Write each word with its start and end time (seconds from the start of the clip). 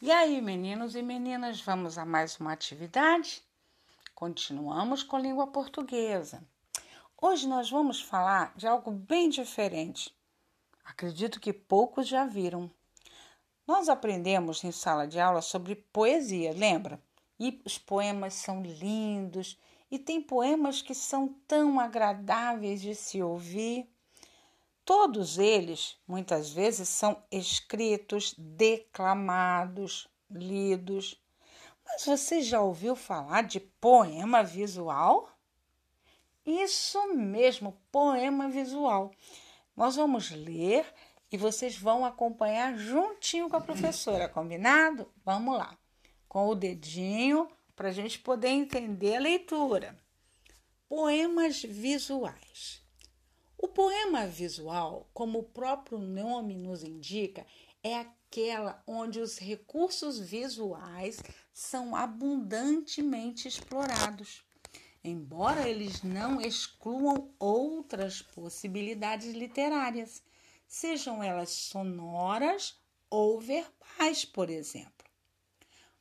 E 0.00 0.12
aí, 0.12 0.40
meninos 0.40 0.94
e 0.94 1.02
meninas, 1.02 1.60
vamos 1.60 1.98
a 1.98 2.04
mais 2.04 2.38
uma 2.38 2.52
atividade? 2.52 3.42
Continuamos 4.14 5.02
com 5.02 5.18
língua 5.18 5.48
portuguesa. 5.48 6.40
Hoje 7.20 7.48
nós 7.48 7.68
vamos 7.68 8.00
falar 8.00 8.54
de 8.54 8.64
algo 8.64 8.92
bem 8.92 9.28
diferente. 9.28 10.16
Acredito 10.84 11.40
que 11.40 11.52
poucos 11.52 12.06
já 12.06 12.24
viram. 12.24 12.70
Nós 13.66 13.88
aprendemos 13.88 14.62
em 14.62 14.70
sala 14.70 15.04
de 15.04 15.18
aula 15.18 15.42
sobre 15.42 15.74
poesia, 15.74 16.52
lembra? 16.52 17.02
E 17.36 17.60
os 17.64 17.76
poemas 17.76 18.34
são 18.34 18.62
lindos 18.62 19.58
e 19.90 19.98
tem 19.98 20.22
poemas 20.22 20.80
que 20.80 20.94
são 20.94 21.34
tão 21.48 21.80
agradáveis 21.80 22.80
de 22.80 22.94
se 22.94 23.20
ouvir. 23.20 23.90
Todos 24.88 25.36
eles, 25.36 25.98
muitas 26.08 26.48
vezes, 26.48 26.88
são 26.88 27.22
escritos, 27.30 28.34
declamados, 28.38 30.08
lidos. 30.30 31.22
Mas 31.84 32.06
você 32.06 32.40
já 32.40 32.62
ouviu 32.62 32.96
falar 32.96 33.42
de 33.42 33.60
poema 33.60 34.42
visual? 34.42 35.28
Isso 36.46 37.14
mesmo, 37.14 37.78
poema 37.92 38.48
visual. 38.48 39.12
Nós 39.76 39.96
vamos 39.96 40.30
ler 40.30 40.86
e 41.30 41.36
vocês 41.36 41.76
vão 41.76 42.06
acompanhar 42.06 42.74
juntinho 42.78 43.50
com 43.50 43.56
a 43.56 43.60
professora, 43.60 44.26
combinado? 44.32 45.12
Vamos 45.22 45.58
lá, 45.58 45.76
com 46.26 46.48
o 46.48 46.54
dedinho 46.54 47.46
para 47.76 47.90
a 47.90 47.92
gente 47.92 48.18
poder 48.20 48.48
entender 48.48 49.16
a 49.16 49.20
leitura. 49.20 49.94
Poemas 50.88 51.62
visuais. 51.62 52.87
O 53.60 53.66
poema 53.66 54.24
visual, 54.24 55.10
como 55.12 55.40
o 55.40 55.42
próprio 55.42 55.98
nome 55.98 56.56
nos 56.56 56.84
indica, 56.84 57.44
é 57.82 57.96
aquela 57.96 58.80
onde 58.86 59.18
os 59.18 59.36
recursos 59.36 60.20
visuais 60.20 61.20
são 61.52 61.96
abundantemente 61.96 63.48
explorados, 63.48 64.44
embora 65.02 65.68
eles 65.68 66.04
não 66.04 66.40
excluam 66.40 67.34
outras 67.36 68.22
possibilidades 68.22 69.34
literárias, 69.34 70.22
sejam 70.66 71.20
elas 71.20 71.50
sonoras 71.50 72.78
ou 73.10 73.40
verbais, 73.40 74.24
por 74.24 74.50
exemplo. 74.50 75.04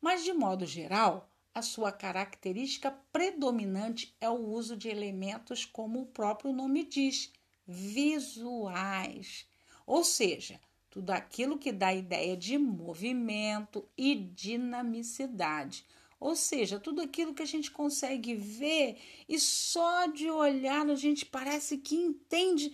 Mas, 0.00 0.24
de 0.24 0.32
modo 0.32 0.64
geral, 0.64 1.28
a 1.54 1.60
sua 1.60 1.92
característica 1.92 2.90
predominante 3.12 4.16
é 4.18 4.28
o 4.30 4.48
uso 4.48 4.74
de 4.74 4.88
elementos 4.88 5.66
como 5.66 6.00
o 6.00 6.06
próprio 6.06 6.50
nome 6.50 6.84
diz, 6.84 7.30
visuais, 7.72 9.46
ou 9.86 10.04
seja, 10.04 10.60
tudo 10.90 11.10
aquilo 11.10 11.58
que 11.58 11.72
dá 11.72 11.92
ideia 11.92 12.36
de 12.36 12.58
movimento 12.58 13.88
e 13.96 14.14
dinamicidade. 14.14 15.86
Ou 16.20 16.36
seja, 16.36 16.78
tudo 16.78 17.00
aquilo 17.00 17.34
que 17.34 17.42
a 17.42 17.46
gente 17.46 17.70
consegue 17.70 18.34
ver 18.34 19.00
e 19.28 19.40
só 19.40 20.06
de 20.06 20.30
olhar 20.30 20.88
a 20.88 20.94
gente 20.94 21.26
parece 21.26 21.78
que 21.78 21.96
entende 21.96 22.72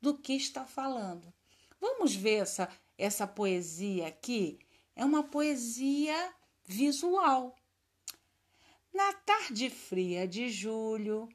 do 0.00 0.16
que 0.16 0.32
está 0.32 0.64
falando. 0.64 1.34
Vamos 1.80 2.14
ver 2.14 2.42
essa, 2.42 2.68
essa 2.96 3.26
poesia 3.26 4.06
aqui? 4.06 4.58
É 4.94 5.04
uma 5.04 5.24
poesia 5.24 6.32
visual. 6.64 7.54
Na 8.94 9.12
tarde 9.12 9.68
fria 9.68 10.26
de 10.26 10.48
julho, 10.48 11.28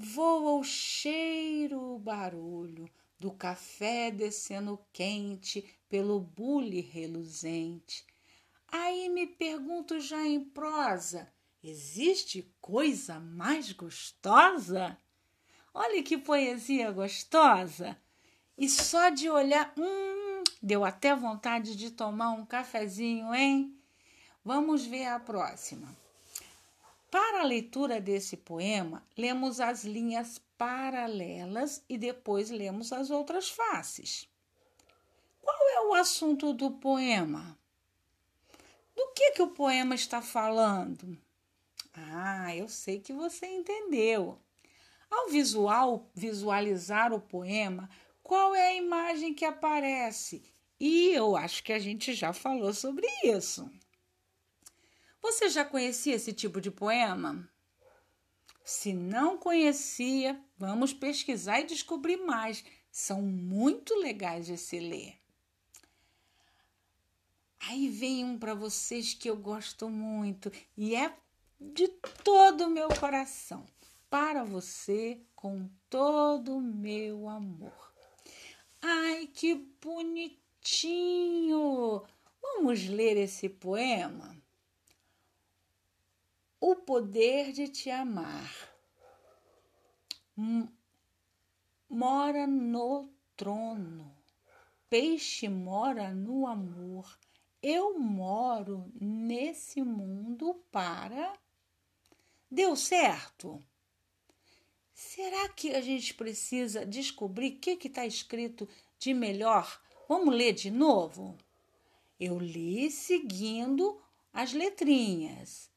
Voa 0.00 0.52
o 0.60 0.62
cheiro, 0.62 1.96
o 1.96 1.98
barulho 1.98 2.88
do 3.18 3.32
café 3.32 4.12
descendo 4.12 4.78
quente 4.92 5.76
pelo 5.88 6.20
bule 6.20 6.80
reluzente. 6.80 8.06
Aí 8.68 9.08
me 9.08 9.26
pergunto 9.26 9.98
já 9.98 10.24
em 10.24 10.44
prosa: 10.44 11.28
existe 11.64 12.48
coisa 12.60 13.18
mais 13.18 13.72
gostosa? 13.72 14.96
Olha 15.74 16.00
que 16.04 16.16
poesia 16.16 16.92
gostosa! 16.92 18.00
E 18.56 18.68
só 18.68 19.10
de 19.10 19.28
olhar, 19.28 19.74
hum, 19.76 20.44
deu 20.62 20.84
até 20.84 21.12
vontade 21.12 21.74
de 21.74 21.90
tomar 21.90 22.30
um 22.30 22.46
cafezinho, 22.46 23.34
hein? 23.34 23.76
Vamos 24.44 24.86
ver 24.86 25.06
a 25.06 25.18
próxima. 25.18 25.88
Para 27.10 27.40
a 27.40 27.44
leitura 27.44 28.00
desse 28.00 28.36
poema, 28.36 29.06
lemos 29.16 29.60
as 29.60 29.84
linhas 29.84 30.40
paralelas 30.58 31.82
e 31.88 31.96
depois 31.96 32.50
lemos 32.50 32.92
as 32.92 33.10
outras 33.10 33.48
faces. 33.48 34.28
Qual 35.40 35.56
é 35.70 35.80
o 35.86 35.94
assunto 35.94 36.52
do 36.52 36.72
poema? 36.72 37.58
Do 38.94 39.12
que, 39.14 39.30
que 39.30 39.42
o 39.42 39.52
poema 39.52 39.94
está 39.94 40.20
falando? 40.20 41.16
Ah, 41.94 42.54
eu 42.54 42.68
sei 42.68 43.00
que 43.00 43.12
você 43.12 43.46
entendeu. 43.46 44.38
Ao 45.10 45.28
visual 45.28 46.10
visualizar 46.14 47.12
o 47.14 47.20
poema, 47.20 47.88
qual 48.22 48.54
é 48.54 48.68
a 48.68 48.74
imagem 48.74 49.32
que 49.32 49.44
aparece? 49.44 50.42
E 50.78 51.08
eu 51.08 51.36
acho 51.36 51.64
que 51.64 51.72
a 51.72 51.78
gente 51.78 52.12
já 52.12 52.32
falou 52.32 52.74
sobre 52.74 53.06
isso. 53.24 53.70
Você 55.20 55.48
já 55.48 55.64
conhecia 55.64 56.14
esse 56.14 56.32
tipo 56.32 56.60
de 56.60 56.70
poema? 56.70 57.48
Se 58.64 58.92
não 58.92 59.38
conhecia, 59.38 60.38
vamos 60.56 60.92
pesquisar 60.92 61.60
e 61.60 61.66
descobrir 61.66 62.18
mais. 62.18 62.64
São 62.90 63.22
muito 63.22 63.94
legais 63.94 64.46
de 64.46 64.56
se 64.58 64.78
ler. 64.78 65.18
Aí 67.60 67.88
vem 67.88 68.24
um 68.24 68.38
para 68.38 68.54
vocês 68.54 69.14
que 69.14 69.28
eu 69.28 69.36
gosto 69.36 69.88
muito 69.88 70.52
e 70.76 70.94
é 70.94 71.14
de 71.60 71.88
todo 72.22 72.66
o 72.66 72.70
meu 72.70 72.88
coração. 72.88 73.66
Para 74.08 74.44
você, 74.44 75.20
com 75.34 75.68
todo 75.90 76.56
o 76.56 76.62
meu 76.62 77.28
amor. 77.28 77.92
Ai, 78.80 79.26
que 79.26 79.54
bonitinho! 79.82 81.22
Vamos 82.40 82.86
ler 82.86 83.16
esse 83.16 83.48
poema? 83.48 84.36
O 86.60 86.74
poder 86.76 87.52
de 87.52 87.68
te 87.68 87.90
amar. 87.90 88.52
Mora 91.88 92.46
no 92.46 93.08
trono, 93.36 94.14
peixe 94.88 95.48
mora 95.48 96.12
no 96.12 96.46
amor. 96.46 97.18
Eu 97.62 97.98
moro 97.98 98.90
nesse 99.00 99.82
mundo 99.82 100.54
para. 100.70 101.36
Deu 102.50 102.76
certo? 102.76 103.60
Será 104.94 105.48
que 105.48 105.74
a 105.74 105.80
gente 105.80 106.14
precisa 106.14 106.84
descobrir 106.84 107.56
o 107.56 107.58
que 107.58 107.86
está 107.86 108.06
escrito 108.06 108.68
de 108.98 109.14
melhor? 109.14 109.80
Vamos 110.08 110.34
ler 110.34 110.52
de 110.52 110.70
novo? 110.70 111.36
Eu 112.18 112.38
li 112.38 112.90
seguindo 112.90 114.00
as 114.32 114.52
letrinhas. 114.52 115.67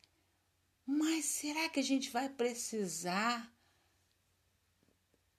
Mas 0.86 1.26
será 1.26 1.70
que 1.70 1.80
a 1.80 1.84
gente 1.84 2.10
vai 2.10 2.30
precisar 2.30 3.52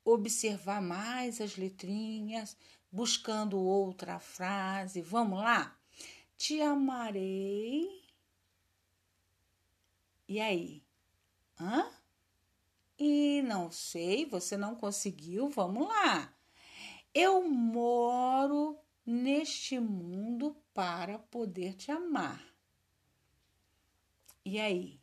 observar 0.04 0.80
mais 0.80 1.40
as 1.40 1.56
letrinhas, 1.56 2.56
buscando 2.90 3.58
outra 3.58 4.18
frase? 4.18 5.00
Vamos 5.00 5.38
lá? 5.40 5.78
Te 6.36 6.60
amarei. 6.60 8.02
E 10.28 10.40
aí? 10.40 10.82
Hã? 11.58 11.90
E 12.98 13.42
não 13.42 13.70
sei, 13.70 14.24
você 14.24 14.56
não 14.56 14.74
conseguiu? 14.76 15.48
Vamos 15.48 15.88
lá. 15.88 16.32
Eu 17.12 17.42
moro 17.48 18.78
neste 19.04 19.78
mundo 19.78 20.56
para 20.72 21.18
poder 21.18 21.74
te 21.74 21.90
amar. 21.90 22.42
E 24.44 24.58
aí? 24.60 25.01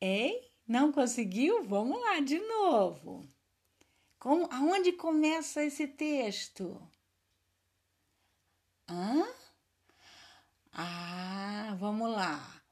Ei, 0.00 0.50
não 0.66 0.90
conseguiu? 0.92 1.62
Vamos 1.64 2.00
lá 2.00 2.20
de 2.20 2.38
novo. 2.38 3.28
Como, 4.18 4.48
aonde 4.50 4.92
começa 4.92 5.62
esse 5.64 5.86
texto? 5.88 6.80
Hã? 8.88 9.26
Ah, 10.72 11.76
vamos 11.78 12.10
lá. 12.10 12.62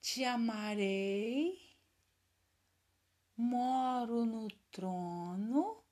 Te 0.00 0.24
amarei, 0.24 1.58
moro 3.36 4.24
no 4.24 4.48
trono, 4.70 5.82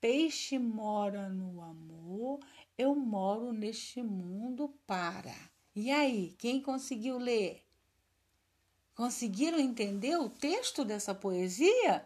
peixe 0.00 0.58
mora 0.58 1.28
no 1.28 1.60
amor, 1.60 2.40
eu 2.78 2.94
moro 2.94 3.52
neste 3.52 4.02
mundo 4.02 4.68
para. 4.86 5.34
E 5.76 5.90
aí, 5.90 6.34
quem 6.38 6.62
conseguiu 6.62 7.18
ler? 7.18 7.67
Conseguiram 8.98 9.60
entender 9.60 10.16
o 10.16 10.28
texto 10.28 10.84
dessa 10.84 11.14
poesia? 11.14 12.04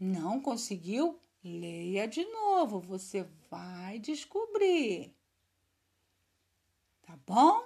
Não 0.00 0.40
conseguiu? 0.40 1.20
Leia 1.44 2.08
de 2.08 2.24
novo, 2.24 2.80
você 2.80 3.28
vai 3.50 3.98
descobrir. 3.98 5.14
Tá 7.02 7.18
bom? 7.26 7.62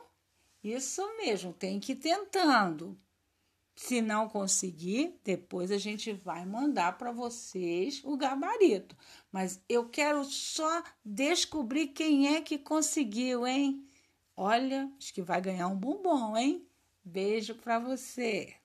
Isso 0.64 1.00
mesmo, 1.16 1.52
tem 1.52 1.78
que 1.78 1.92
ir 1.92 1.96
tentando. 2.00 2.98
Se 3.76 4.02
não 4.02 4.28
conseguir, 4.28 5.20
depois 5.22 5.70
a 5.70 5.78
gente 5.78 6.12
vai 6.12 6.44
mandar 6.44 6.98
para 6.98 7.12
vocês 7.12 8.02
o 8.02 8.16
gabarito. 8.16 8.96
Mas 9.30 9.62
eu 9.68 9.88
quero 9.88 10.24
só 10.24 10.82
descobrir 11.04 11.86
quem 11.86 12.34
é 12.34 12.40
que 12.40 12.58
conseguiu, 12.58 13.46
hein? 13.46 13.86
Olha, 14.36 14.92
acho 14.98 15.14
que 15.14 15.22
vai 15.22 15.40
ganhar 15.40 15.68
um 15.68 15.78
bombom, 15.78 16.36
hein? 16.36 16.66
Beijo 17.04 17.54
para 17.54 17.78
você. 17.78 18.56